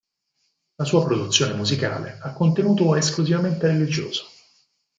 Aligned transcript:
La 0.79 0.83
sua 0.85 1.03
produzione 1.03 1.53
musicale 1.53 2.17
ha 2.23 2.33
contenuto 2.33 2.95
esclusivamente 2.95 3.67
religioso. 3.67 4.25